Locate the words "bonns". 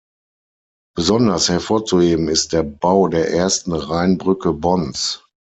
4.51-5.23